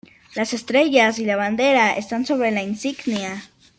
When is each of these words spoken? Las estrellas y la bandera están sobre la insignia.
Las 0.33 0.51
estrellas 0.55 1.19
y 1.19 1.25
la 1.25 1.35
bandera 1.35 1.95
están 1.95 2.25
sobre 2.25 2.49
la 2.49 2.63
insignia. 2.63 3.43